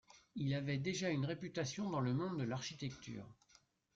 [0.33, 3.29] Il avait déjà une réputation dans le monde de l'architecture.